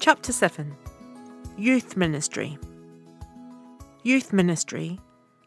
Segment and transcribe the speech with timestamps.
[0.00, 0.76] Chapter 7
[1.56, 2.56] Youth Ministry
[4.04, 5.00] Youth ministry,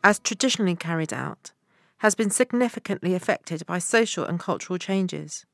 [0.03, 1.53] as traditionally carried out,
[1.99, 5.45] has been significantly affected by social and cultural changes.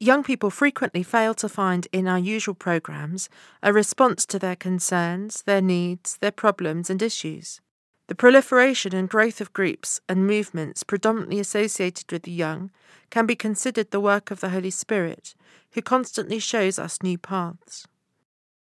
[0.00, 3.28] Young people frequently fail to find in our usual programs
[3.62, 7.60] a response to their concerns, their needs, their problems, and issues.
[8.08, 12.72] The proliferation and growth of groups and movements predominantly associated with the young
[13.10, 15.36] can be considered the work of the Holy Spirit,
[15.70, 17.86] who constantly shows us new paths.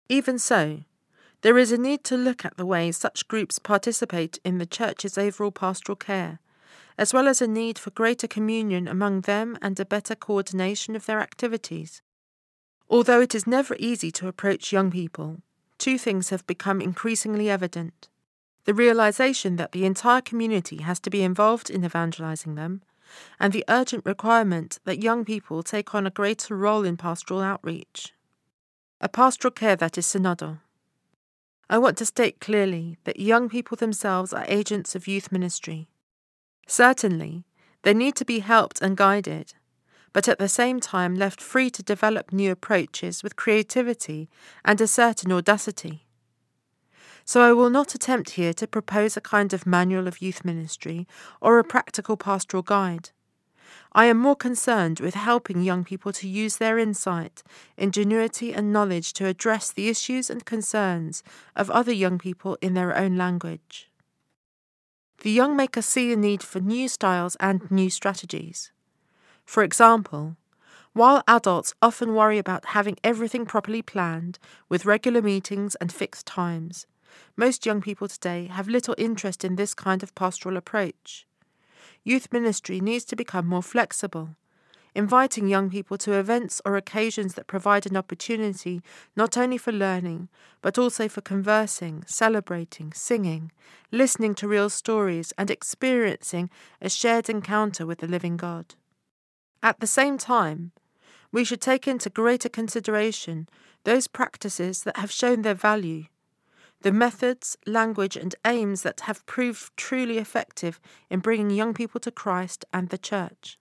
[0.08, 0.80] Even so,
[1.42, 5.16] there is a need to look at the way such groups participate in the Church's
[5.16, 6.40] overall pastoral care,
[6.96, 11.06] as well as a need for greater communion among them and a better coordination of
[11.06, 12.02] their activities.
[12.90, 15.42] Although it is never easy to approach young people,
[15.76, 18.08] two things have become increasingly evident
[18.68, 22.82] the realization that the entire community has to be involved in evangelizing them,
[23.40, 28.12] and the urgent requirement that young people take on a greater role in pastoral outreach.
[29.00, 30.58] A pastoral care that is synodal.
[31.70, 35.88] I want to state clearly that young people themselves are agents of youth ministry.
[36.66, 37.44] Certainly,
[37.82, 39.54] they need to be helped and guided,
[40.12, 44.28] but at the same time left free to develop new approaches with creativity
[44.64, 46.06] and a certain audacity.
[47.24, 51.06] So I will not attempt here to propose a kind of manual of youth ministry
[51.40, 53.10] or a practical pastoral guide.
[53.92, 57.42] I am more concerned with helping young people to use their insight,
[57.76, 61.22] ingenuity, and knowledge to address the issues and concerns
[61.56, 63.90] of other young people in their own language.
[65.22, 68.72] The young makers see a need for new styles and new strategies.
[69.44, 70.36] For example,
[70.92, 76.86] while adults often worry about having everything properly planned, with regular meetings and fixed times,
[77.36, 81.27] most young people today have little interest in this kind of pastoral approach.
[82.08, 84.34] Youth ministry needs to become more flexible,
[84.94, 88.80] inviting young people to events or occasions that provide an opportunity
[89.14, 90.30] not only for learning,
[90.62, 93.52] but also for conversing, celebrating, singing,
[93.92, 96.48] listening to real stories, and experiencing
[96.80, 98.74] a shared encounter with the living God.
[99.62, 100.72] At the same time,
[101.30, 103.50] we should take into greater consideration
[103.84, 106.04] those practices that have shown their value
[106.82, 110.80] the methods, language, and aims that have proved truly effective
[111.10, 113.58] in bringing young people to Christ and the Church.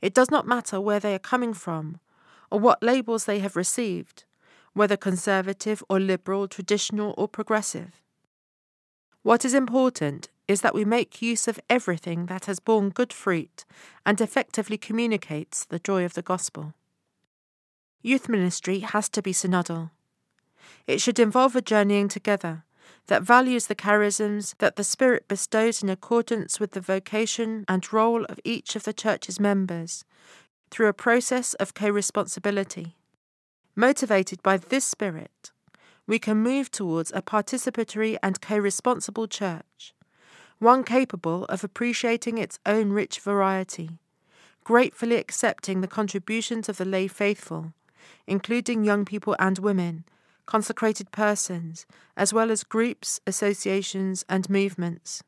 [0.00, 1.98] It does not matter where they are coming from
[2.50, 4.24] or what labels they have received,
[4.72, 8.00] whether conservative or liberal, traditional or progressive.
[9.22, 13.64] What is important is that we make use of everything that has borne good fruit
[14.04, 16.74] and effectively communicates the joy of the gospel.
[18.02, 19.90] Youth ministry has to be synodal.
[20.86, 22.64] It should involve a journeying together
[23.06, 28.24] that values the charisms that the Spirit bestows in accordance with the vocation and role
[28.24, 30.04] of each of the Church's members
[30.70, 32.96] through a process of co responsibility.
[33.76, 35.50] Motivated by this Spirit,
[36.06, 39.94] we can move towards a participatory and co responsible church,
[40.58, 43.98] one capable of appreciating its own rich variety,
[44.62, 47.72] gratefully accepting the contributions of the lay faithful,
[48.26, 50.04] including young people and women
[50.46, 55.22] consecrated persons, as well as groups, associations, and movements.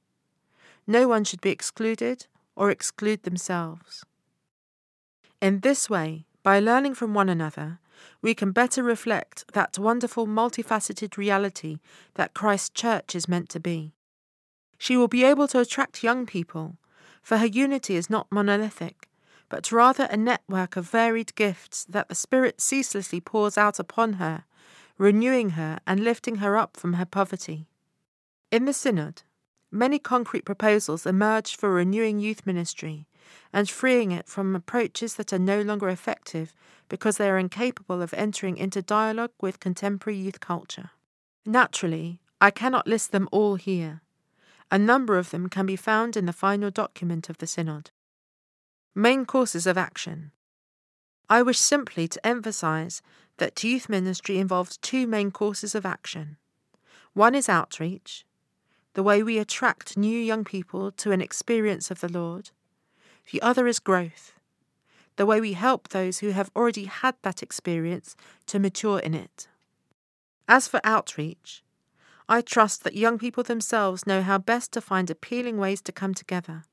[0.86, 4.04] No one should be excluded or exclude themselves.
[5.40, 7.80] In this way, by learning from one another,
[8.22, 11.78] we can better reflect that wonderful multifaceted reality
[12.14, 13.94] that Christ's church is meant to be.
[14.78, 16.76] She will be able to attract young people,
[17.22, 19.08] for her unity is not monolithic,
[19.48, 24.44] but rather a network of varied gifts that the Spirit ceaselessly pours out upon her
[24.98, 27.68] renewing her and lifting her up from her poverty.
[28.50, 29.22] In the Synod,
[29.70, 33.06] many concrete proposals emerged for renewing youth ministry
[33.52, 36.54] and freeing it from approaches that are no longer effective
[36.88, 40.90] because they are incapable of entering into dialogue with contemporary youth culture.
[41.44, 44.02] Naturally, I cannot list them all here.
[44.70, 47.90] A number of them can be found in the final document of the Synod.
[48.94, 50.32] Main courses of action.
[51.28, 53.02] I wish simply to emphasize
[53.38, 56.36] that youth ministry involves two main courses of action.
[57.14, 58.24] One is outreach,
[58.94, 62.50] the way we attract new young people to an experience of the Lord.
[63.32, 64.32] The other is growth,
[65.16, 68.14] the way we help those who have already had that experience
[68.46, 69.48] to mature in it.
[70.48, 71.64] As for outreach,
[72.28, 76.14] I trust that young people themselves know how best to find appealing ways to come
[76.14, 76.64] together.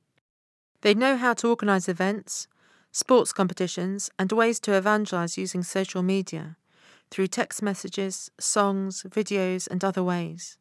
[0.82, 2.48] They know how to organise events,
[2.94, 6.56] sports competitions, and ways to evangelize using social media
[7.10, 10.58] through text messages, songs, videos, and other ways.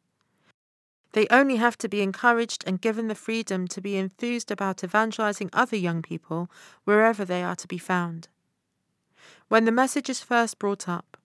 [1.13, 5.51] They only have to be encouraged and given the freedom to be enthused about evangelizing
[5.53, 6.49] other young people
[6.85, 8.29] wherever they are to be found.
[9.47, 11.17] When the message is first brought up,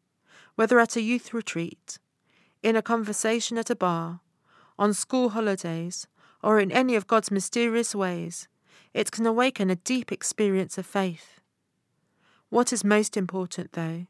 [0.57, 1.99] whether at a youth retreat,
[2.63, 4.21] in a conversation at a bar,
[4.79, 6.07] on school holidays,
[6.43, 8.47] or in any of God's mysterious ways,
[8.99, 11.39] it can awaken a deep experience of faith.
[12.51, 14.07] What is most important, though,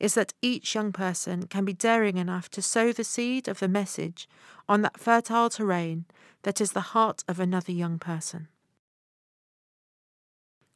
[0.00, 3.68] is that each young person can be daring enough to sow the seed of the
[3.68, 4.28] message
[4.68, 6.06] on that fertile terrain
[6.42, 8.48] that is the heart of another young person.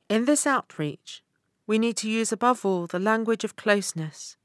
[0.08, 1.24] In this outreach,
[1.66, 4.36] we need to use above all the language of closeness,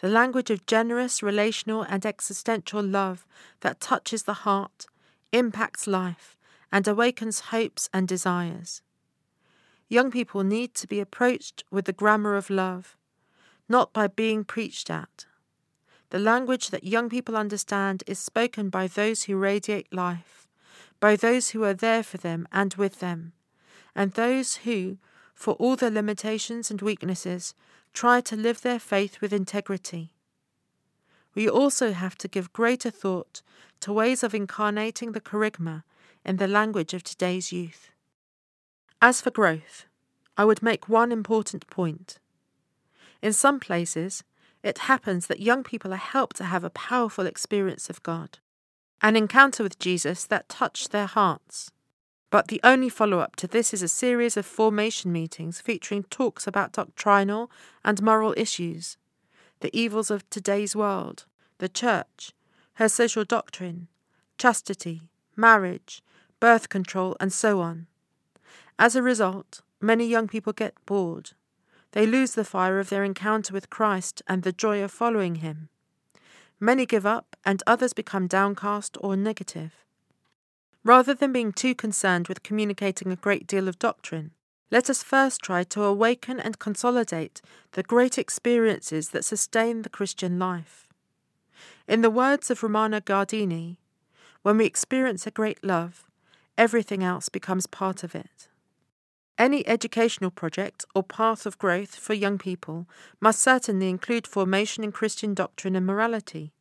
[0.00, 3.26] the language of generous, relational, and existential love
[3.62, 4.84] that touches the heart,
[5.32, 6.36] impacts life,
[6.72, 8.80] and awakens hopes and desires.
[9.88, 12.96] Young people need to be approached with the grammar of love,
[13.68, 15.26] not by being preached at.
[16.08, 20.48] The language that young people understand is spoken by those who radiate life,
[20.98, 23.32] by those who are there for them and with them,
[23.94, 24.96] and those who,
[25.34, 27.54] for all their limitations and weaknesses,
[27.92, 30.14] try to live their faith with integrity.
[31.34, 33.42] We also have to give greater thought
[33.80, 35.84] to ways of incarnating the kerygma
[36.24, 37.90] in the language of today's youth.
[39.00, 39.86] As for growth,
[40.36, 42.18] I would make one important point.
[43.20, 44.24] In some places,
[44.62, 48.38] it happens that young people are helped to have a powerful experience of God,
[49.00, 51.70] an encounter with Jesus that touched their hearts.
[52.30, 56.46] But the only follow up to this is a series of formation meetings featuring talks
[56.46, 57.50] about doctrinal
[57.84, 58.96] and moral issues,
[59.60, 61.26] the evils of today's world,
[61.58, 62.32] the church,
[62.74, 63.88] her social doctrine,
[64.38, 65.02] chastity,
[65.36, 66.02] marriage,
[66.42, 67.86] birth control, and so on.
[68.76, 71.30] As a result, many young people get bored.
[71.92, 75.68] They lose the fire of their encounter with Christ and the joy of following Him.
[76.58, 79.84] Many give up, and others become downcast or negative.
[80.82, 84.32] Rather than being too concerned with communicating a great deal of doctrine,
[84.68, 87.40] let us first try to awaken and consolidate
[87.72, 90.88] the great experiences that sustain the Christian life.
[91.86, 93.76] In the words of Romano Guardini,
[94.42, 96.04] when we experience a great love,
[96.56, 98.48] everything else becomes part of it.
[99.38, 102.86] Any educational project or path of growth for young people
[103.20, 106.52] must certainly include formation in Christian doctrine and morality.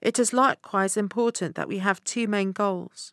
[0.00, 3.12] It is likewise important that we have two main goals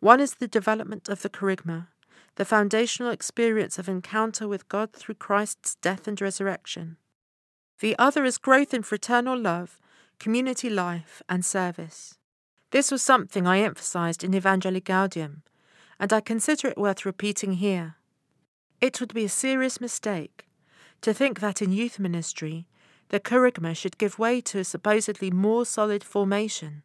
[0.00, 1.88] one is the development of the kerygma,
[2.36, 6.98] the foundational experience of encounter with God through Christ's death and resurrection.
[7.80, 9.80] The other is growth in fraternal love,
[10.20, 12.17] community life, and service.
[12.70, 15.42] This was something I emphasized in Evangelii Gaudium,
[15.98, 17.96] and I consider it worth repeating here.
[18.80, 20.46] It would be a serious mistake
[21.00, 22.66] to think that in youth ministry
[23.08, 26.82] the kerygma should give way to a supposedly more solid formation.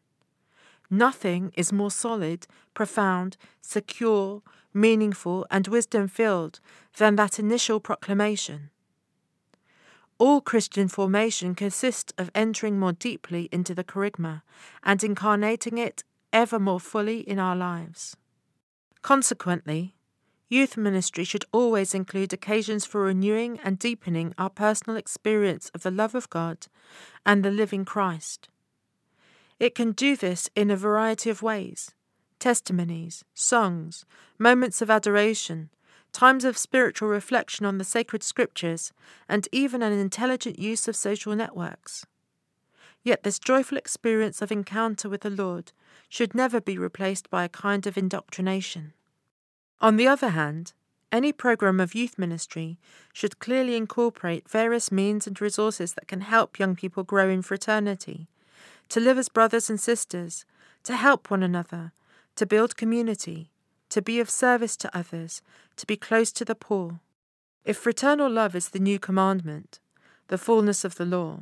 [0.89, 4.41] Nothing is more solid, profound, secure,
[4.73, 6.59] meaningful, and wisdom filled
[6.97, 8.69] than that initial proclamation.
[10.17, 14.43] All Christian formation consists of entering more deeply into the kerygma
[14.83, 18.15] and incarnating it ever more fully in our lives.
[19.01, 19.95] Consequently,
[20.49, 25.91] youth ministry should always include occasions for renewing and deepening our personal experience of the
[25.91, 26.67] love of God
[27.25, 28.49] and the living Christ.
[29.59, 31.91] It can do this in a variety of ways
[32.39, 34.03] testimonies, songs,
[34.37, 35.69] moments of adoration,
[36.13, 38.93] times of spiritual reflection on the sacred scriptures,
[39.27, 42.05] and even an intelligent use of social networks.
[43.03, 45.73] Yet this joyful experience of encounter with the Lord
[46.07, 48.93] should never be replaced by a kind of indoctrination.
[49.81, 50.71] On the other hand,
[51.11, 52.79] any program of youth ministry
[53.11, 58.27] should clearly incorporate various means and resources that can help young people grow in fraternity
[58.89, 60.45] to live as brothers and sisters,
[60.83, 61.93] to help one another,
[62.35, 63.49] to build community,
[63.93, 65.41] to be of service to others,
[65.77, 66.99] to be close to the poor.
[67.63, 69.79] If fraternal love is the new commandment,
[70.27, 71.41] the fullness of the law,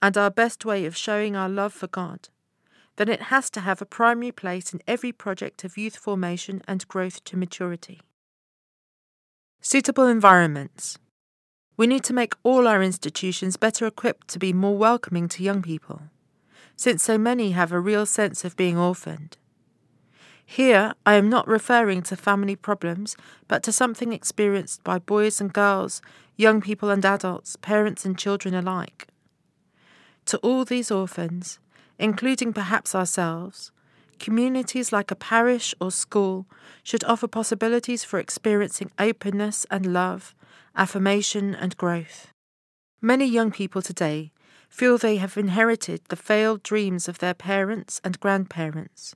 [0.00, 2.28] and our best way of showing our love for God,
[2.96, 6.86] then it has to have a primary place in every project of youth formation and
[6.86, 8.00] growth to maturity.
[9.60, 10.98] Suitable environments.
[11.76, 15.62] We need to make all our institutions better equipped to be more welcoming to young
[15.62, 16.02] people
[16.78, 19.36] since so many have a real sense of being orphaned.
[20.50, 25.52] Here, I am not referring to family problems, but to something experienced by boys and
[25.52, 26.00] girls,
[26.36, 29.08] young people and adults, parents and children alike.
[30.24, 31.58] To all these orphans,
[31.98, 33.72] including perhaps ourselves,
[34.18, 36.46] communities like a parish or school
[36.82, 40.34] should offer possibilities for experiencing openness and love,
[40.74, 42.32] affirmation and growth.
[43.02, 44.32] Many young people today
[44.70, 49.14] feel they have inherited the failed dreams of their parents and grandparents.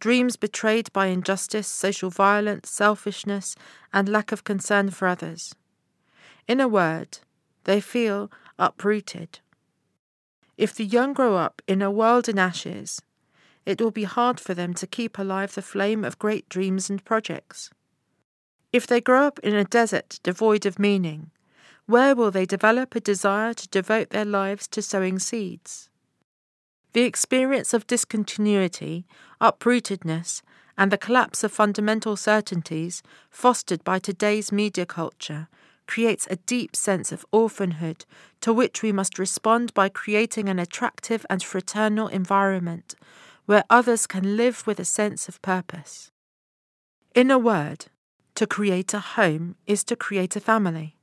[0.00, 3.56] Dreams betrayed by injustice, social violence, selfishness,
[3.92, 5.54] and lack of concern for others.
[6.46, 7.18] In a word,
[7.64, 9.40] they feel uprooted.
[10.56, 13.02] If the young grow up in a world in ashes,
[13.66, 17.04] it will be hard for them to keep alive the flame of great dreams and
[17.04, 17.70] projects.
[18.72, 21.30] If they grow up in a desert devoid of meaning,
[21.86, 25.87] where will they develop a desire to devote their lives to sowing seeds?
[26.92, 29.06] The experience of discontinuity,
[29.40, 30.42] uprootedness,
[30.76, 35.48] and the collapse of fundamental certainties fostered by today's media culture
[35.86, 38.04] creates a deep sense of orphanhood
[38.42, 42.94] to which we must respond by creating an attractive and fraternal environment
[43.46, 46.12] where others can live with a sense of purpose.
[47.14, 47.86] In a word,
[48.34, 50.97] to create a home is to create a family.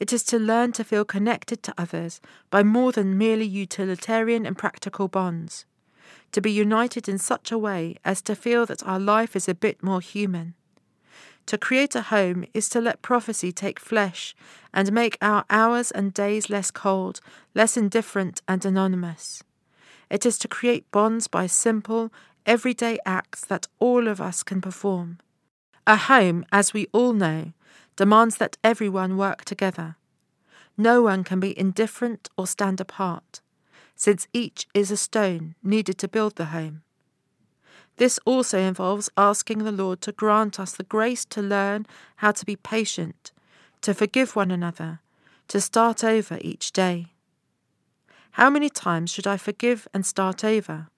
[0.00, 2.20] It is to learn to feel connected to others
[2.50, 5.64] by more than merely utilitarian and practical bonds,
[6.32, 9.54] to be united in such a way as to feel that our life is a
[9.54, 10.54] bit more human.
[11.46, 14.34] To create a home is to let prophecy take flesh
[14.72, 17.20] and make our hours and days less cold,
[17.54, 19.42] less indifferent and anonymous.
[20.10, 22.10] It is to create bonds by simple,
[22.46, 25.18] everyday acts that all of us can perform.
[25.86, 27.52] A home, as we all know,
[27.96, 29.96] demands that everyone work together.
[30.76, 33.40] No one can be indifferent or stand apart,
[33.94, 36.82] since each is a stone needed to build the home.
[37.96, 41.86] This also involves asking the Lord to grant us the grace to learn
[42.16, 43.30] how to be patient,
[43.82, 45.00] to forgive one another,
[45.48, 47.12] to start over each day.
[48.32, 50.88] How many times should I forgive and start over?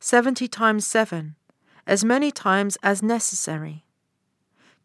[0.00, 1.36] Seventy times seven,
[1.86, 3.84] as many times as necessary.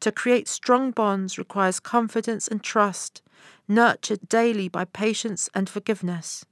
[0.01, 3.21] To create strong bonds requires confidence and trust,
[3.67, 6.45] nurtured daily by patience and forgiveness.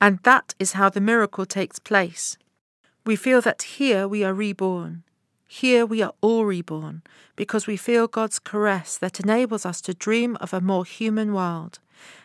[0.00, 2.36] And that is how the miracle takes place.
[3.06, 5.04] We feel that here we are reborn.
[5.46, 7.02] Here we are all reborn
[7.36, 11.78] because we feel God's caress that enables us to dream of a more human world,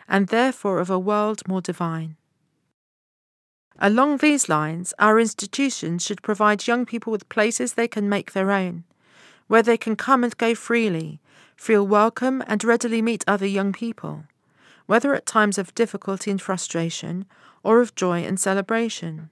[0.07, 2.15] and therefore of a world more divine.
[3.79, 8.49] Along these lines, our institutions should provide young people with places they can make their
[8.49, 8.85] own,
[9.47, 11.19] where they can come and go freely,
[11.55, 14.25] feel welcome, and readily meet other young people,
[14.85, 17.25] whether at times of difficulty and frustration
[17.63, 19.29] or of joy and celebration.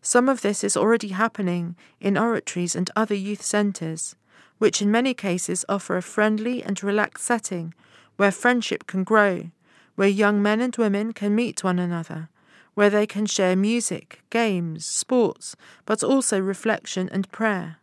[0.00, 4.16] Some of this is already happening in oratories and other youth centres,
[4.58, 7.74] which in many cases offer a friendly and relaxed setting
[8.16, 9.50] where friendship can grow,
[9.94, 12.28] where young men and women can meet one another,
[12.74, 17.78] where they can share music, games, sports, but also reflection and prayer.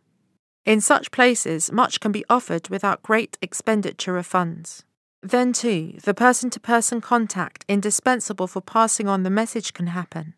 [0.66, 4.84] In such places, much can be offered without great expenditure of funds.
[5.22, 10.34] Then, too, the person to person contact indispensable for passing on the message can happen,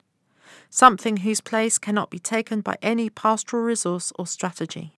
[0.70, 4.96] something whose place cannot be taken by any pastoral resource or strategy.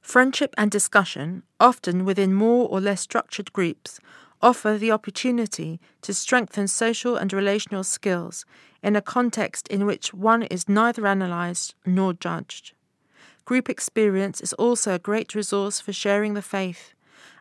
[0.00, 4.00] Friendship and discussion, often within more or less structured groups,
[4.40, 8.44] offer the opportunity to strengthen social and relational skills
[8.82, 12.72] in a context in which one is neither analysed nor judged.
[13.44, 16.94] Group experience is also a great resource for sharing the faith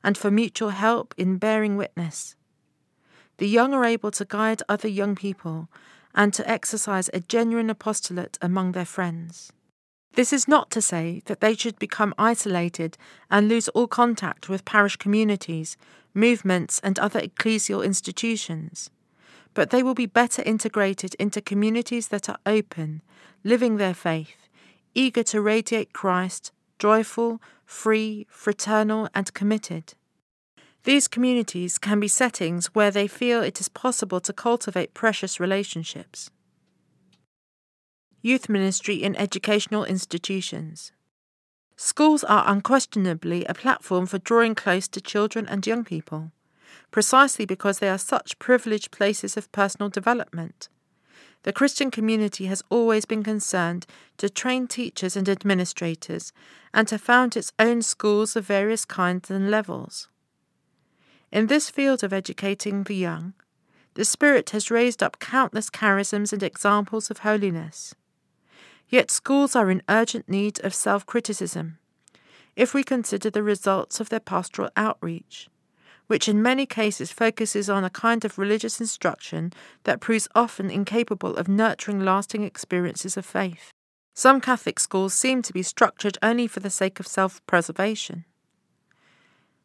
[0.03, 2.35] and for mutual help in bearing witness.
[3.37, 5.69] The young are able to guide other young people
[6.13, 9.51] and to exercise a genuine apostolate among their friends.
[10.13, 12.97] This is not to say that they should become isolated
[13.29, 15.77] and lose all contact with parish communities,
[16.13, 18.89] movements, and other ecclesial institutions,
[19.53, 23.01] but they will be better integrated into communities that are open,
[23.43, 24.40] living their faith,
[24.93, 29.93] eager to radiate Christ, joyful, free, fraternal, and committed.
[30.83, 36.31] These communities can be settings where they feel it is possible to cultivate precious relationships.
[38.23, 40.91] Youth ministry in educational institutions.
[41.75, 46.31] Schools are unquestionably a platform for drawing close to children and young people,
[46.91, 50.69] precisely because they are such privileged places of personal development.
[51.43, 56.31] The Christian community has always been concerned to train teachers and administrators
[56.73, 60.07] and to found its own schools of various kinds and levels.
[61.31, 63.33] In this field of educating the young,
[63.95, 67.95] the Spirit has raised up countless charisms and examples of holiness.
[68.87, 71.79] Yet schools are in urgent need of self criticism
[72.55, 75.49] if we consider the results of their pastoral outreach
[76.11, 79.53] which in many cases focuses on a kind of religious instruction
[79.85, 83.71] that proves often incapable of nurturing lasting experiences of faith.
[84.13, 88.25] Some Catholic schools seem to be structured only for the sake of self preservation.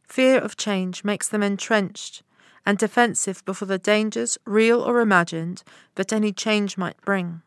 [0.04, 2.22] Fear of change makes them entrenched
[2.64, 5.64] and defensive before the dangers, real or imagined,
[5.96, 7.42] that any change might bring.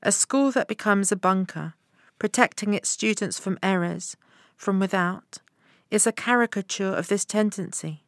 [0.00, 1.74] A school that becomes a bunker,
[2.20, 4.16] protecting its students from errors,
[4.56, 5.40] from without,
[5.90, 8.04] is a caricature of this tendency.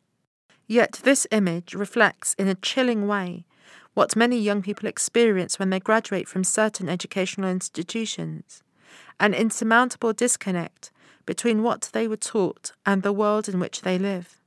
[0.66, 3.44] Yet this image reflects in a chilling way
[3.94, 8.62] what many young people experience when they graduate from certain educational institutions
[9.20, 10.90] an insurmountable disconnect
[11.26, 14.40] between what they were taught and the world in which they live.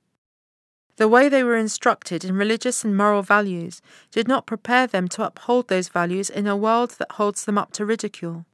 [0.98, 5.26] The way they were instructed in religious and moral values did not prepare them to
[5.26, 8.46] uphold those values in a world that holds them up to ridicule.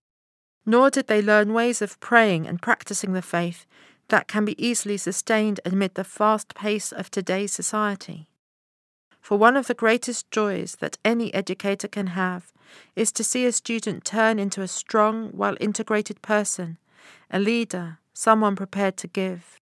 [0.66, 3.66] Nor did they learn ways of praying and practicing the faith
[4.10, 8.28] that can be easily sustained amid the fast pace of today's society.
[9.22, 12.54] For one of the greatest joys that any educator can have
[12.96, 16.78] is to see a student turn into a strong, well integrated person,
[17.30, 19.60] a leader, someone prepared to give.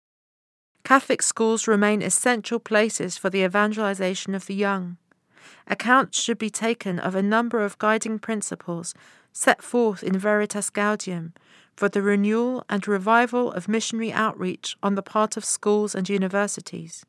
[0.83, 4.97] Catholic schools remain essential places for the evangelization of the young.
[5.67, 8.93] Account should be taken of a number of guiding principles
[9.31, 11.33] set forth in Veritas Gaudium
[11.75, 17.05] for the renewal and revival of missionary outreach on the part of schools and universities.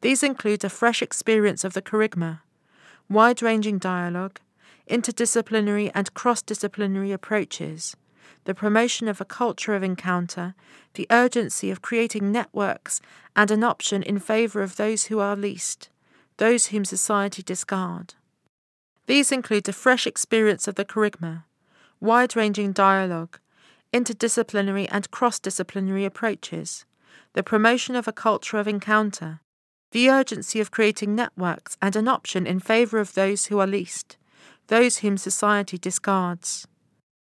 [0.00, 2.40] These include a fresh experience of the kerygma,
[3.08, 4.40] wide ranging dialogue,
[4.88, 7.96] interdisciplinary and cross disciplinary approaches,
[8.44, 10.54] the promotion of a culture of encounter,
[10.94, 13.00] the urgency of creating networks,
[13.36, 15.88] and an option in favour of those who are least,
[16.38, 18.14] those whom society discard.
[19.06, 21.44] These include a fresh experience of the kerygma,
[22.00, 23.38] wide ranging dialogue,
[23.92, 26.84] interdisciplinary and cross disciplinary approaches,
[27.34, 29.40] the promotion of a culture of encounter,
[29.92, 34.16] the urgency of creating networks and an option in favour of those who are least,
[34.68, 36.66] those whom society discards.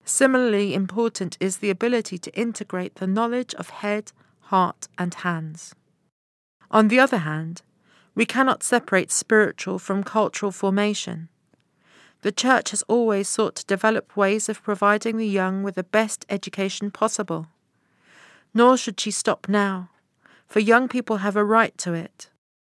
[0.03, 5.75] Similarly important is the ability to integrate the knowledge of head, heart, and hands.
[6.71, 7.61] On the other hand,
[8.15, 11.29] we cannot separate spiritual from cultural formation.
[12.21, 16.25] The Church has always sought to develop ways of providing the young with the best
[16.29, 17.47] education possible.
[18.53, 19.89] Nor should she stop now,
[20.47, 22.29] for young people have a right to it.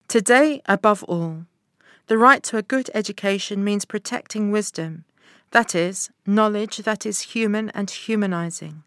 [0.08, 1.46] Today, above all,
[2.08, 5.06] the right to a good education means protecting wisdom,
[5.52, 8.84] that is, knowledge that is human and humanizing.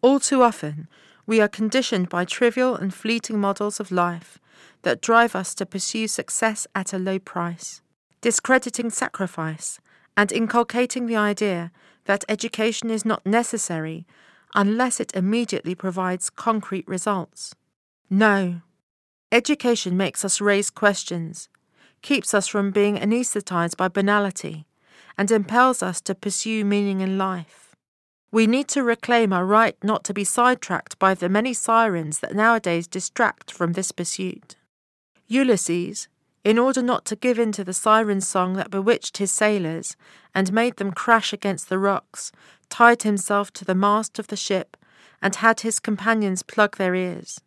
[0.00, 0.88] All too often,
[1.26, 4.38] we are conditioned by trivial and fleeting models of life
[4.82, 7.80] that drive us to pursue success at a low price,
[8.22, 9.78] discrediting sacrifice
[10.16, 11.70] and inculcating the idea
[12.06, 14.06] that education is not necessary
[14.54, 17.54] unless it immediately provides concrete results.
[18.08, 18.62] No,
[19.32, 21.48] Education makes us raise questions,
[22.02, 24.66] keeps us from being anesthetized by banality,
[25.16, 27.74] and impels us to pursue meaning in life.
[28.30, 32.34] We need to reclaim our right not to be sidetracked by the many sirens that
[32.34, 34.56] nowadays distract from this pursuit.
[35.28, 36.08] Ulysses,
[36.44, 39.96] in order not to give in to the siren song that bewitched his sailors
[40.34, 42.32] and made them crash against the rocks,
[42.68, 44.76] tied himself to the mast of the ship
[45.20, 47.40] and had his companions plug their ears.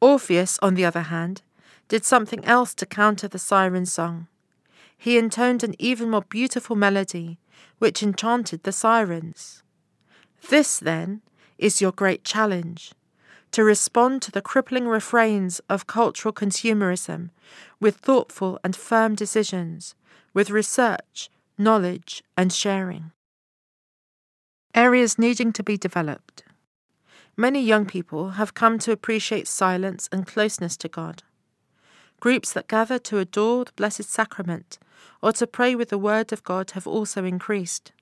[0.00, 1.42] Orpheus, on the other hand,
[1.86, 4.26] did something else to counter the siren song.
[4.96, 7.38] He intoned an even more beautiful melody,
[7.78, 9.62] which enchanted the sirens.
[10.48, 11.22] This, then,
[11.56, 12.92] is your great challenge
[13.52, 17.30] to respond to the crippling refrains of cultural consumerism
[17.80, 19.94] with thoughtful and firm decisions,
[20.34, 23.12] with research, knowledge, and sharing.
[24.74, 26.44] Areas needing to be developed.
[27.36, 31.22] Many young people have come to appreciate silence and closeness to God.
[32.20, 34.78] Groups that gather to adore the Blessed Sacrament
[35.22, 37.92] or to pray with the Word of God have also increased.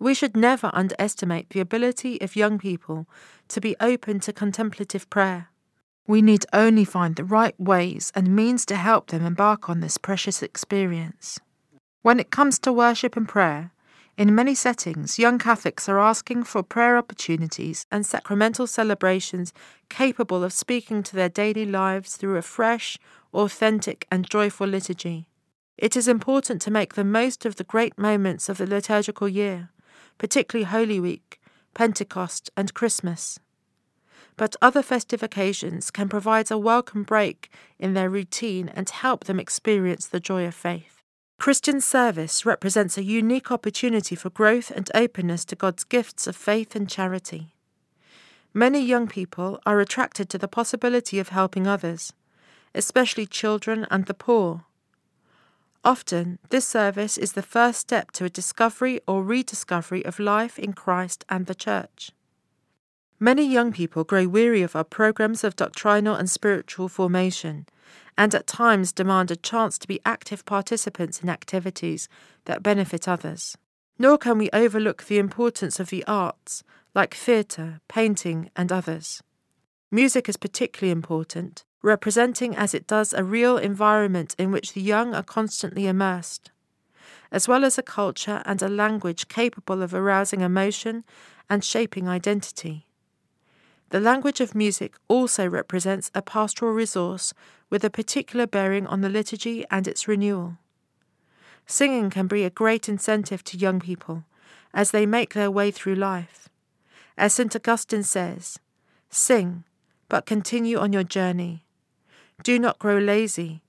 [0.00, 3.08] We should never underestimate the ability of young people
[3.48, 5.48] to be open to contemplative prayer.
[6.06, 9.98] We need only find the right ways and means to help them embark on this
[9.98, 11.38] precious experience.
[12.02, 13.72] When it comes to worship and prayer,
[14.16, 19.52] in many settings, young Catholics are asking for prayer opportunities and sacramental celebrations
[19.88, 22.98] capable of speaking to their daily lives through a fresh,
[23.34, 25.28] authentic, and joyful liturgy.
[25.76, 29.70] It is important to make the most of the great moments of the liturgical year,
[30.18, 31.40] particularly Holy Week,
[31.74, 33.38] Pentecost, and Christmas.
[34.36, 39.40] But other festive occasions can provide a welcome break in their routine and help them
[39.40, 41.02] experience the joy of faith.
[41.38, 46.74] Christian service represents a unique opportunity for growth and openness to God's gifts of faith
[46.74, 47.54] and charity.
[48.52, 52.12] Many young people are attracted to the possibility of helping others,
[52.74, 54.64] especially children and the poor.
[55.84, 60.72] Often, this service is the first step to a discovery or rediscovery of life in
[60.72, 62.10] Christ and the Church.
[63.20, 67.66] Many young people grow weary of our programs of doctrinal and spiritual formation
[68.18, 72.08] and at times demand a chance to be active participants in activities
[72.46, 73.56] that benefit others.
[73.96, 76.64] Nor can we overlook the importance of the arts,
[76.94, 79.22] like theatre, painting, and others.
[79.90, 85.14] Music is particularly important, representing as it does a real environment in which the young
[85.14, 86.50] are constantly immersed.
[87.30, 91.04] as well as a culture and a language capable of arousing emotion
[91.50, 92.86] and shaping identity.
[93.90, 97.32] The language of music also represents a pastoral resource
[97.70, 100.58] with a particular bearing on the liturgy and its renewal.
[101.66, 104.24] Singing can be a great incentive to young people
[104.72, 106.48] as they make their way through life.
[107.16, 107.54] As St.
[107.54, 108.58] Augustine says,
[109.10, 109.64] Sing,
[110.08, 111.64] but continue on your journey.
[112.42, 113.62] Do not grow lazy,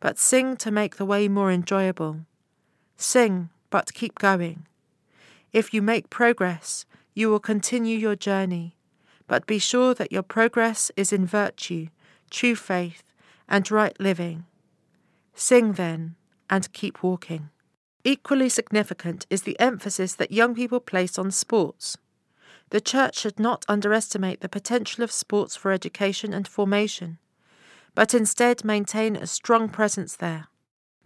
[0.00, 2.20] but sing to make the way more enjoyable.
[2.96, 4.66] Sing, but keep going.
[5.52, 8.76] If you make progress, you will continue your journey,
[9.26, 11.88] but be sure that your progress is in virtue,
[12.30, 13.02] true faith,
[13.48, 14.46] and right living.
[15.34, 16.16] Sing then,
[16.50, 17.50] and keep walking.
[18.04, 21.96] Equally significant is the emphasis that young people place on sports.
[22.70, 27.18] The Church should not underestimate the potential of sports for education and formation,
[27.94, 30.48] but instead maintain a strong presence there.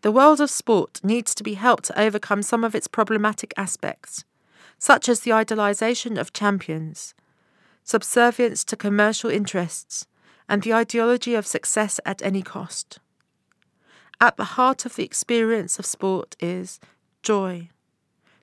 [0.02, 4.24] The world of sport needs to be helped to overcome some of its problematic aspects,
[4.78, 7.14] such as the idolization of champions,
[7.82, 10.06] subservience to commercial interests,
[10.48, 13.00] and the ideology of success at any cost.
[14.20, 16.80] At the heart of the experience of sport is
[17.22, 17.70] joy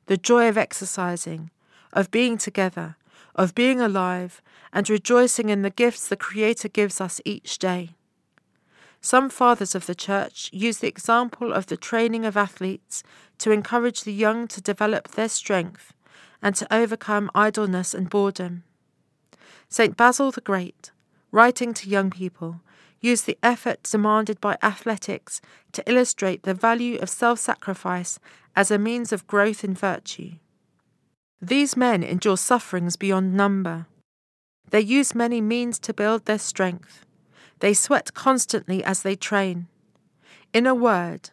[0.08, 1.50] the joy of exercising,
[1.92, 2.96] of being together,
[3.36, 7.95] of being alive, and rejoicing in the gifts the Creator gives us each day.
[9.06, 13.04] Some fathers of the Church use the example of the training of athletes
[13.38, 15.94] to encourage the young to develop their strength
[16.42, 18.64] and to overcome idleness and boredom.
[19.70, 19.96] St.
[19.96, 20.90] Basil the Great,
[21.32, 22.62] writing to young people,
[23.00, 25.40] used the effort demanded by athletics
[25.74, 28.18] to illustrate the value of self sacrifice
[28.56, 30.32] as a means of growth in virtue.
[31.40, 33.86] These men endure sufferings beyond number.
[34.72, 37.06] They use many means to build their strength.
[37.60, 39.68] They sweat constantly as they train.
[40.54, 41.32] In a word,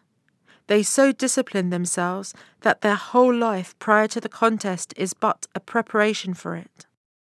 [0.67, 5.59] they so discipline themselves that their whole life prior to the contest is but a
[5.59, 6.85] preparation for it.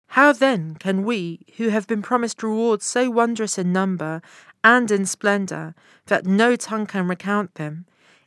[0.09, 4.23] How then can we, who have been promised rewards so wondrous in number
[4.63, 5.75] and in splendour
[6.07, 7.87] that no tongue can recount them,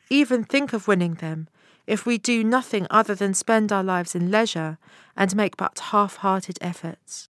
[0.10, 1.48] even think of winning them,
[1.86, 4.78] if we do nothing other than spend our lives in leisure
[5.16, 7.30] and make but half hearted efforts?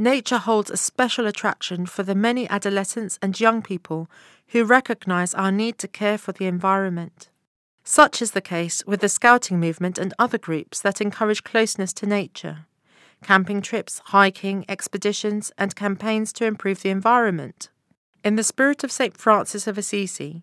[0.00, 4.08] Nature holds a special attraction for the many adolescents and young people
[4.46, 7.28] who recognize our need to care for the environment.
[7.84, 12.06] Such is the case with the scouting movement and other groups that encourage closeness to
[12.06, 12.64] nature.
[13.22, 17.68] Camping trips, hiking, expeditions, and campaigns to improve the environment.
[18.24, 19.18] In the spirit of St.
[19.18, 20.42] Francis of Assisi,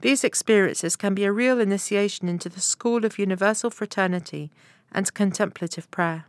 [0.00, 4.50] these experiences can be a real initiation into the school of universal fraternity
[4.92, 6.24] and contemplative prayer.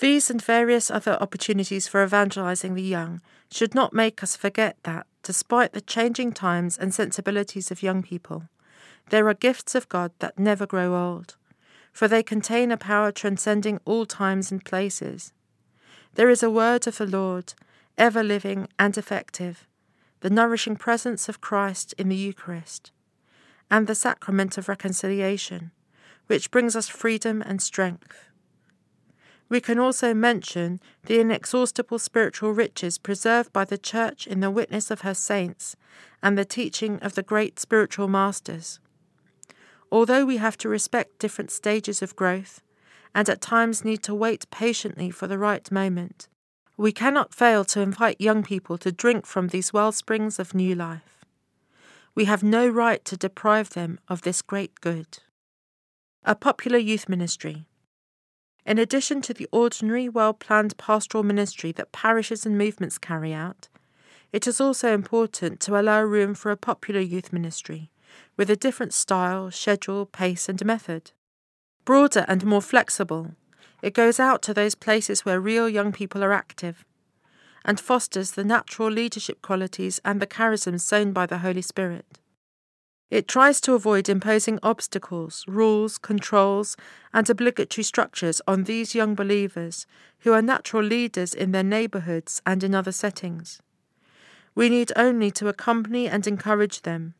[0.00, 5.06] These and various other opportunities for evangelizing the young should not make us forget that,
[5.22, 8.48] despite the changing times and sensibilities of young people,
[9.10, 11.36] there are gifts of God that never grow old,
[11.92, 15.32] for they contain a power transcending all times and places.
[16.14, 17.54] There is a word of the Lord,
[17.96, 19.66] ever living and effective,
[20.20, 22.90] the nourishing presence of Christ in the Eucharist,
[23.70, 25.70] and the sacrament of reconciliation,
[26.26, 28.30] which brings us freedom and strength.
[29.54, 34.90] We can also mention the inexhaustible spiritual riches preserved by the Church in the witness
[34.90, 35.76] of her saints
[36.20, 38.80] and the teaching of the great spiritual masters.
[39.92, 42.62] Although we have to respect different stages of growth,
[43.14, 46.26] and at times need to wait patiently for the right moment,
[46.76, 50.74] we cannot fail to invite young people to drink from these well springs of new
[50.74, 51.24] life.
[52.16, 55.18] We have no right to deprive them of this great good.
[56.24, 57.68] A popular youth ministry.
[58.66, 63.68] In addition to the ordinary, well planned pastoral ministry that parishes and movements carry out,
[64.32, 67.90] it is also important to allow room for a popular youth ministry
[68.36, 71.12] with a different style, schedule, pace, and method.
[71.84, 73.32] Broader and more flexible,
[73.82, 76.84] it goes out to those places where real young people are active
[77.64, 82.18] and fosters the natural leadership qualities and the charisms sown by the Holy Spirit.
[83.14, 86.76] It tries to avoid imposing obstacles, rules, controls,
[87.12, 89.86] and obligatory structures on these young believers
[90.22, 93.62] who are natural leaders in their neighbourhoods and in other settings.
[94.56, 97.14] We need only to accompany and encourage them,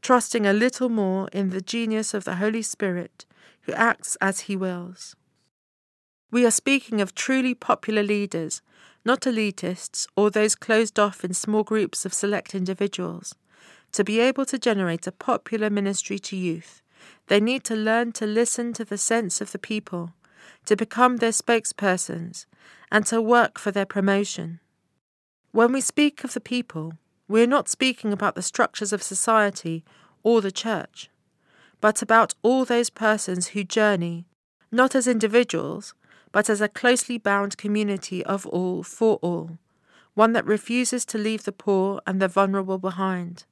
[0.00, 3.26] trusting a little more in the genius of the Holy Spirit
[3.64, 5.14] who acts as he wills.
[6.30, 8.62] We are speaking of truly popular leaders,
[9.04, 13.34] not elitists or those closed off in small groups of select individuals
[13.92, 16.82] to be able to generate a popular ministry to youth,
[17.28, 20.12] they need to learn to listen to the sense of the people,
[20.66, 22.46] to become their spokespersons,
[22.90, 24.60] and to work for their promotion.
[25.52, 26.94] When we speak of the people,
[27.26, 29.84] we are not speaking about the structures of society
[30.22, 31.10] or the church,
[31.80, 34.26] but about all those persons who journey,
[34.72, 35.94] not as individuals,
[36.32, 39.58] but as a closely bound community of all for all,
[40.14, 43.44] one that refuses to leave the poor and the vulnerable behind.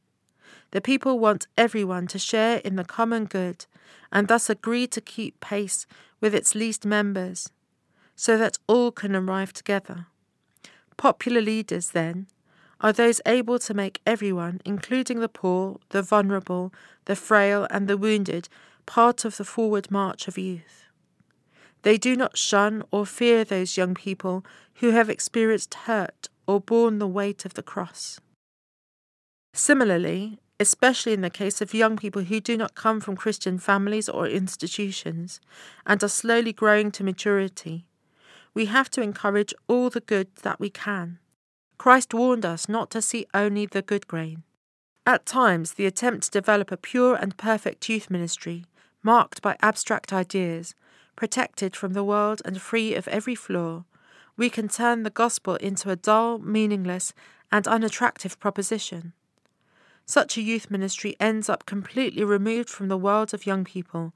[0.70, 3.66] The people want everyone to share in the common good
[4.12, 5.86] and thus agree to keep pace
[6.20, 7.50] with its least members,
[8.14, 10.06] so that all can arrive together.
[10.96, 12.26] Popular leaders, then,
[12.80, 16.72] are those able to make everyone, including the poor, the vulnerable,
[17.06, 18.48] the frail, and the wounded,
[18.86, 20.84] part of the forward march of youth.
[21.82, 24.44] They do not shun or fear those young people
[24.76, 28.20] who have experienced hurt or borne the weight of the cross.
[29.54, 34.08] Similarly, especially in the case of young people who do not come from Christian families
[34.08, 35.40] or institutions
[35.86, 37.86] and are slowly growing to maturity,
[38.54, 41.18] we have to encourage all the good that we can.
[41.78, 44.44] Christ warned us not to see only the good grain.
[45.04, 48.64] At times, the attempt to develop a pure and perfect youth ministry,
[49.02, 50.74] marked by abstract ideas,
[51.16, 53.84] protected from the world and free of every flaw,
[54.36, 57.14] we can turn the gospel into a dull, meaningless,
[57.52, 59.12] and unattractive proposition.
[60.06, 64.14] Such a youth ministry ends up completely removed from the world of young people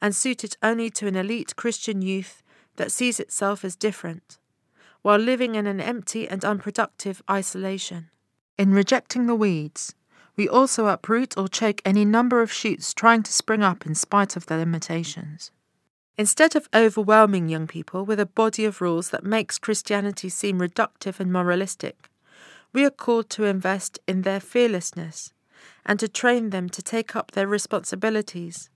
[0.00, 2.42] and suited only to an elite Christian youth
[2.76, 4.38] that sees itself as different,
[5.00, 8.10] while living in an empty and unproductive isolation.
[8.58, 9.94] In rejecting the weeds,
[10.36, 14.36] we also uproot or choke any number of shoots trying to spring up in spite
[14.36, 15.50] of their limitations.
[16.18, 21.18] Instead of overwhelming young people with a body of rules that makes Christianity seem reductive
[21.18, 22.09] and moralistic,
[22.72, 25.32] we are called to invest in their fearlessness
[25.84, 28.70] and to train them to take up their responsibilities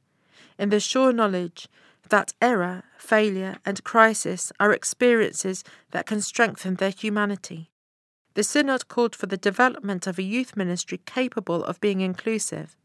[0.59, 1.69] in the sure knowledge
[2.11, 7.71] that error, failure, and crisis are experiences that can strengthen their humanity.
[8.35, 12.77] The Synod called for the development of a youth ministry capable of being inclusive,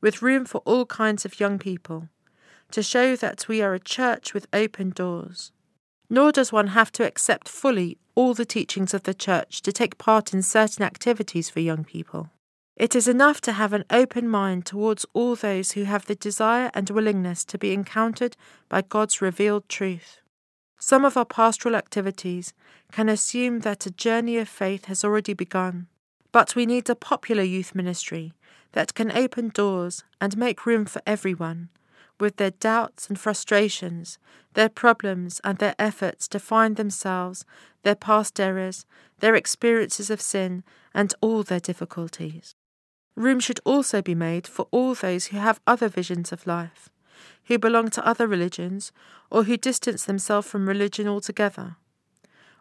[0.00, 2.08] with room for all kinds of young people,
[2.72, 5.52] to show that we are a church with open doors.
[6.10, 9.98] Nor does one have to accept fully all the teachings of the Church to take
[9.98, 12.30] part in certain activities for young people.
[12.76, 16.70] It is enough to have an open mind towards all those who have the desire
[16.74, 18.36] and willingness to be encountered
[18.68, 20.20] by God's revealed truth.
[20.78, 22.54] Some of our pastoral activities
[22.92, 25.88] can assume that a journey of faith has already begun,
[26.30, 28.32] but we need a popular youth ministry
[28.72, 31.70] that can open doors and make room for everyone,
[32.20, 34.18] with their doubts and frustrations,
[34.54, 37.44] their problems and their efforts to find themselves,
[37.82, 38.86] their past errors,
[39.20, 42.54] their experiences of sin, and all their difficulties.
[43.14, 46.88] Room should also be made for all those who have other visions of life,
[47.44, 48.92] who belong to other religions,
[49.30, 51.76] or who distance themselves from religion altogether.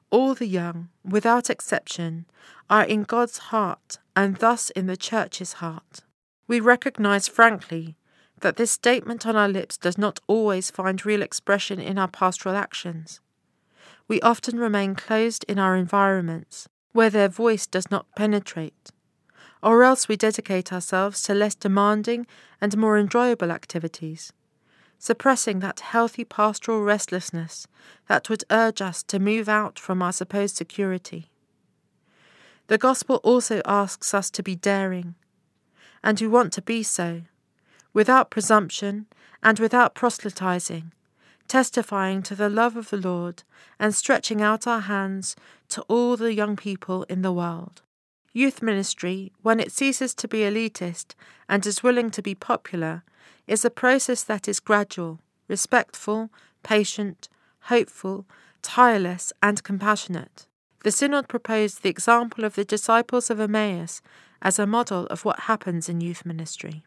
[0.10, 2.26] All the young, without exception,
[2.70, 6.02] are in God's heart and thus in the Church's heart.
[6.48, 7.98] We recognize frankly
[8.42, 12.56] that this statement on our lips does not always find real expression in our pastoral
[12.56, 13.20] actions.
[14.08, 18.92] We often remain closed in our environments, where their voice does not penetrate,
[19.62, 22.28] or else we dedicate ourselves to less demanding
[22.62, 24.32] and more enjoyable activities,
[25.00, 27.68] suppressing that healthy pastoral restlessness
[28.08, 31.30] that would urge us to move out from our supposed security.
[32.68, 35.16] The Gospel also asks us to be daring,
[36.04, 37.24] and we want to be so
[37.98, 39.08] without presumption
[39.42, 40.92] and without proselytizing,
[41.48, 43.42] testifying to the love of the Lord
[43.80, 45.36] and stretching out our hands
[45.70, 47.82] to all the young people in the world.
[48.34, 51.16] Youth ministry, when it ceases to be elitist
[51.50, 53.02] and is willing to be popular,
[53.48, 56.30] is a process that is gradual, respectful,
[56.62, 57.30] patient,
[57.62, 58.28] hopeful,
[58.62, 60.46] tireless, and compassionate.
[60.84, 64.04] The Synod proposed the example of the disciples of Emmaus
[64.40, 66.84] as a model of what happens in youth ministry.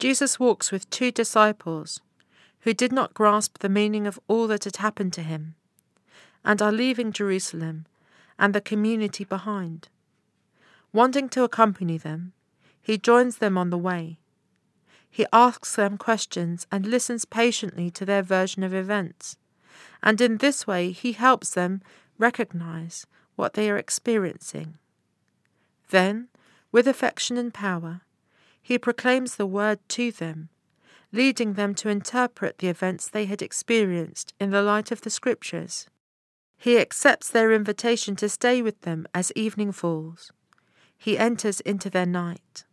[0.00, 2.00] Jesus walks with two disciples
[2.60, 5.56] who did not grasp the meaning of all that had happened to him
[6.42, 7.84] and are leaving Jerusalem
[8.38, 9.88] and the community behind.
[10.90, 12.32] Wanting to accompany them,
[12.80, 14.18] he joins them on the way.
[15.10, 19.36] He asks them questions and listens patiently to their version of events,
[20.02, 21.82] and in this way he helps them
[22.16, 24.78] recognize what they are experiencing.
[25.90, 26.28] Then,
[26.72, 28.00] with affection and power,
[28.62, 30.48] he proclaims the word to them,
[31.12, 35.88] leading them to interpret the events they had experienced in the light of the Scriptures.
[36.56, 40.30] He accepts their invitation to stay with them as evening falls.
[40.96, 42.64] He enters into their night.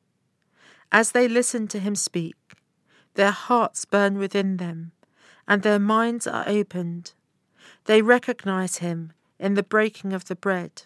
[0.91, 2.36] As they listen to him speak,
[3.15, 4.91] their hearts burn within them,
[5.47, 7.13] and their minds are opened.
[7.86, 10.84] They recognize him in the breaking of the bread.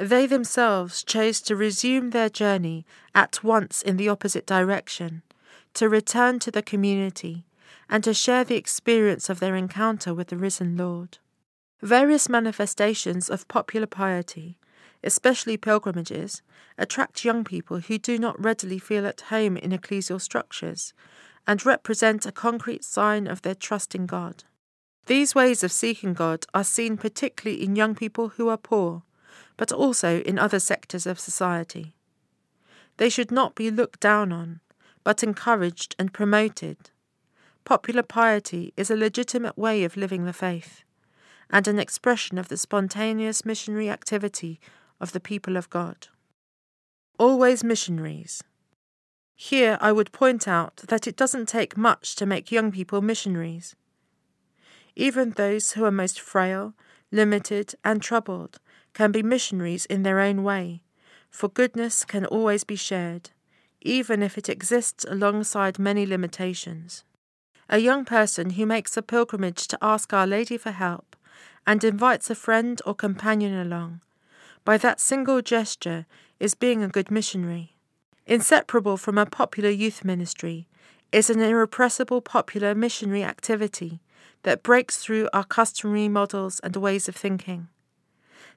[0.00, 5.20] They themselves chose to resume their journey at once in the opposite direction,
[5.74, 7.44] to return to the community
[7.86, 11.18] and to share the experience of their encounter with the risen Lord.
[11.82, 14.56] Various manifestations of popular piety,
[15.04, 16.40] especially pilgrimages,
[16.78, 20.94] attract young people who do not readily feel at home in ecclesial structures
[21.46, 24.44] and represent a concrete sign of their trust in God.
[25.04, 29.02] These ways of seeking God are seen particularly in young people who are poor,
[29.60, 31.94] but also in other sectors of society.
[32.96, 34.60] They should not be looked down on,
[35.04, 36.88] but encouraged and promoted.
[37.66, 40.82] Popular piety is a legitimate way of living the faith,
[41.50, 44.60] and an expression of the spontaneous missionary activity
[44.98, 46.08] of the people of God.
[47.18, 48.42] Always missionaries.
[49.36, 53.76] Here I would point out that it doesn't take much to make young people missionaries.
[54.96, 56.72] Even those who are most frail,
[57.12, 58.58] limited, and troubled
[58.92, 60.82] can be missionaries in their own way,
[61.30, 63.30] for goodness can always be shared,
[63.80, 67.04] even if it exists alongside many limitations.
[67.68, 71.16] A young person who makes a pilgrimage to ask Our Lady for help
[71.66, 74.00] and invites a friend or companion along,
[74.64, 76.06] by that single gesture
[76.38, 77.76] is being a good missionary.
[78.26, 80.66] Inseparable from a popular youth ministry
[81.12, 84.00] is an irrepressible popular missionary activity
[84.42, 87.68] that breaks through our customary models and ways of thinking.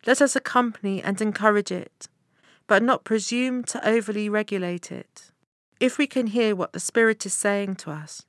[0.05, 2.09] Let us accompany and encourage it,
[2.67, 5.31] but not presume to overly regulate it.
[5.79, 8.25] If we can hear what the Spirit is saying to us,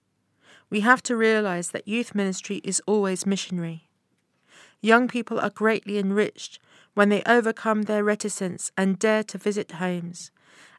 [0.71, 3.89] we have to realize that youth ministry is always missionary.
[4.81, 6.59] Young people are greatly enriched
[6.95, 10.31] when they overcome their reticence and dare to visit homes,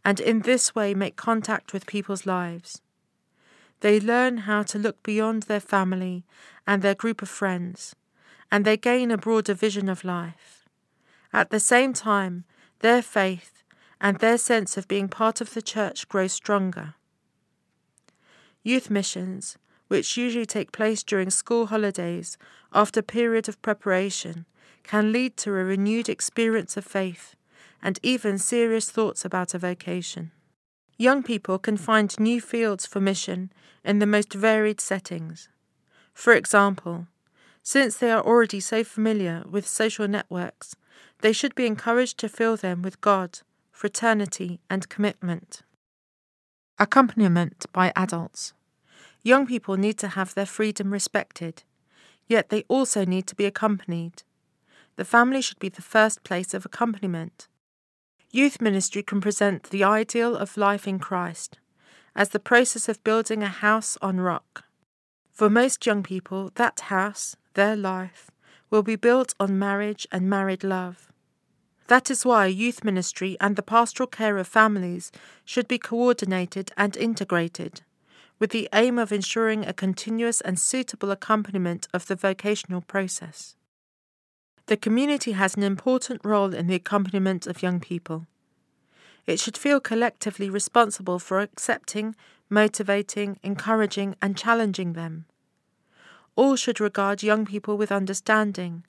[0.03, 2.81] and in this way make contact with people's lives.
[3.81, 6.23] They learn how to look beyond their family
[6.65, 7.95] and their group of friends,
[8.49, 10.64] and they gain a broader vision of life.
[11.36, 12.45] At the same time,
[12.80, 13.62] their faith
[14.00, 16.93] and their sense of being part of the church grow stronger.
[18.63, 19.58] Youth missions,
[19.89, 22.38] which usually take place during school holidays
[22.71, 24.45] after a period of preparation,
[24.84, 27.36] can lead to a renewed experience of faith
[27.84, 30.32] and even serious thoughts about a vocation.
[30.98, 33.52] Young people can find new fields for mission
[33.84, 35.50] in the most varied settings.
[36.13, 37.08] For example,
[37.62, 40.78] since they are already so familiar with social networks,
[41.21, 43.39] they should be encouraged to fill them with God,
[43.71, 45.62] fraternity, and commitment.
[46.78, 48.54] Accompaniment by adults.
[49.23, 51.63] Young people need to have their freedom respected,
[52.28, 54.23] yet they also need to be accompanied.
[54.97, 57.47] The family should be the first place of accompaniment.
[58.32, 61.60] Youth ministry can present the ideal of life in Christ
[62.15, 64.63] as the process of building a house on rock.
[65.32, 68.32] For most young people, that house, their life,
[68.69, 71.12] will be built on marriage and married love.
[71.88, 75.12] That is why youth ministry and the pastoral care of families
[75.43, 77.82] should be coordinated and integrated,
[78.39, 83.56] with the aim of ensuring a continuous and suitable accompaniment of the vocational process.
[84.65, 88.25] The community has an important role in the accompaniment of young people.
[89.28, 92.15] It should feel collectively responsible for accepting,
[92.49, 95.25] motivating, encouraging, and challenging them.
[96.36, 98.86] All should regard young people with understanding,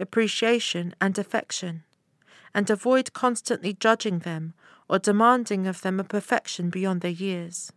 [0.00, 1.84] appreciation, and affection,
[2.54, 4.54] and avoid constantly judging them
[4.88, 7.72] or demanding of them a perfection beyond their years.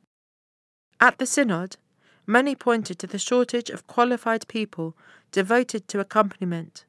[0.99, 1.77] At the Synod,
[2.25, 4.95] many pointed to the shortage of qualified people
[5.31, 6.85] devoted to accompaniment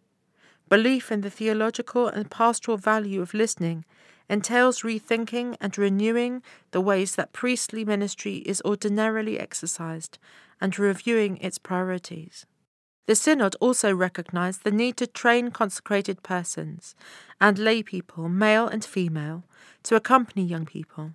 [0.70, 3.84] Belief in the theological and pastoral value of listening
[4.30, 6.40] entails rethinking and renewing
[6.70, 10.18] the ways that priestly ministry is ordinarily exercised
[10.60, 12.46] and reviewing its priorities.
[13.06, 16.94] The Synod also recognized the need to train consecrated persons
[17.40, 19.42] and lay people, male and female,
[19.82, 21.10] to accompany young people.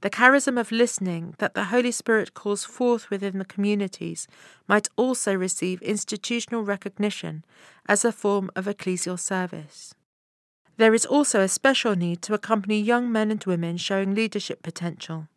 [0.00, 4.26] The charism of listening that the Holy Spirit calls forth within the communities
[4.66, 7.44] might also receive institutional recognition
[7.86, 9.94] as a form of ecclesial service.
[10.76, 15.28] There is also a special need to accompany young men and women showing leadership potential,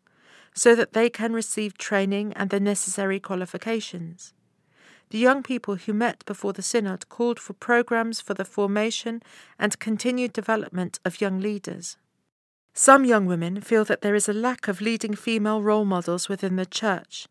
[0.54, 4.34] so that they can receive training and the necessary qualifications.
[5.10, 9.22] The young people who met before the Synod called for programs for the formation
[9.58, 11.98] and continued development of young leaders.
[12.74, 16.58] Some young women feel that there is a lack of leading female role models within
[16.58, 17.28] the church,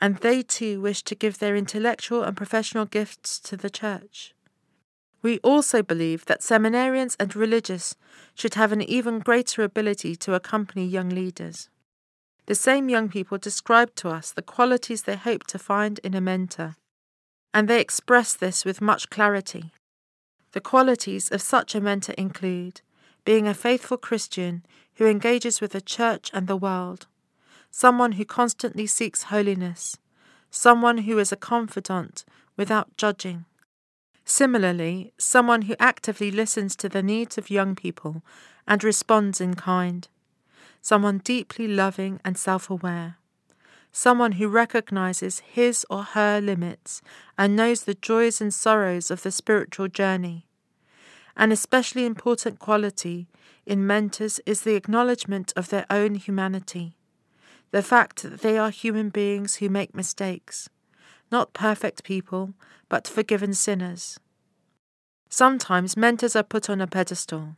[0.00, 4.34] and they too wish to give their intellectual and professional gifts to the church.
[5.22, 7.94] We also believe that seminarians and religious
[8.34, 11.68] should have an even greater ability to accompany young leaders.
[12.46, 16.20] The same young people described to us the qualities they hope to find in a
[16.20, 16.76] mentor,
[17.52, 19.72] and they express this with much clarity.
[20.52, 22.80] The qualities of such a mentor include
[23.24, 24.64] being a faithful Christian
[24.94, 27.06] who engages with the church and the world,
[27.70, 29.96] someone who constantly seeks holiness,
[30.50, 32.24] someone who is a confidant
[32.56, 33.44] without judging.
[34.30, 38.22] Similarly, someone who actively listens to the needs of young people
[38.64, 40.06] and responds in kind,
[40.80, 43.16] someone deeply loving and self aware,
[43.90, 47.02] someone who recognizes his or her limits
[47.36, 50.46] and knows the joys and sorrows of the spiritual journey.
[51.36, 53.26] An especially important quality
[53.66, 56.96] in mentors is the acknowledgement of their own humanity,
[57.72, 60.70] the fact that they are human beings who make mistakes,
[61.30, 62.54] not perfect people,
[62.88, 64.18] but forgiven sinners.
[65.28, 67.56] Sometimes mentors are put on a pedestal,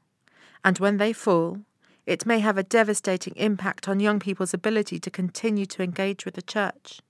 [0.65, 1.61] and when they fall,
[2.05, 6.35] it may have a devastating impact on young people's ability to continue to engage with
[6.35, 7.01] the church.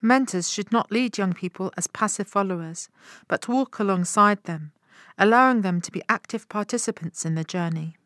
[0.00, 2.88] Mentors should not lead young people as passive followers,
[3.28, 4.72] but walk alongside them,
[5.18, 7.96] allowing them to be active participants in the journey.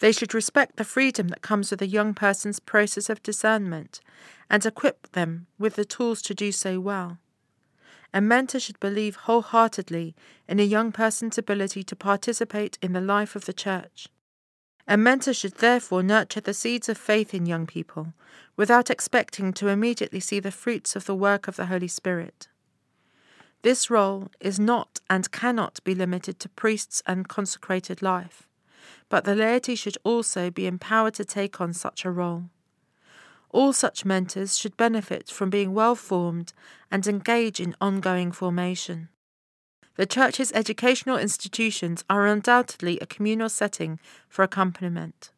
[0.00, 4.00] They should respect the freedom that comes with a young person's process of discernment
[4.50, 7.18] and equip them with the tools to do so well.
[8.14, 10.14] A mentor should believe wholeheartedly
[10.46, 14.06] in a young person's ability to participate in the life of the church.
[14.86, 18.14] A mentor should therefore nurture the seeds of faith in young people
[18.56, 22.46] without expecting to immediately see the fruits of the work of the Holy Spirit.
[23.62, 28.46] This role is not and cannot be limited to priests and consecrated life,
[29.08, 32.44] but the laity should also be empowered to take on such a role.
[33.54, 36.52] All such mentors should benefit from being well formed
[36.90, 39.10] and engage in ongoing formation.
[39.94, 45.30] The Church's educational institutions are undoubtedly a communal setting for accompaniment.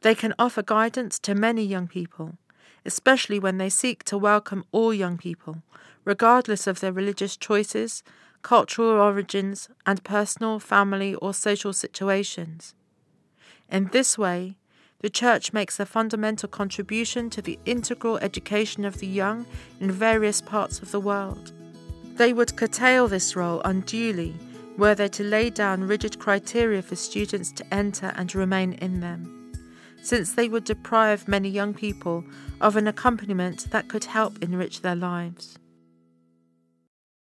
[0.00, 2.38] They can offer guidance to many young people,
[2.86, 5.62] especially when they seek to welcome all young people,
[6.06, 8.02] regardless of their religious choices,
[8.40, 12.74] cultural origins, and personal, family, or social situations.
[13.68, 14.56] In this way,
[15.06, 19.46] the Church makes a fundamental contribution to the integral education of the young
[19.78, 21.52] in various parts of the world.
[22.16, 24.34] They would curtail this role unduly
[24.76, 29.52] were they to lay down rigid criteria for students to enter and remain in them,
[30.02, 32.24] since they would deprive many young people
[32.60, 35.56] of an accompaniment that could help enrich their lives.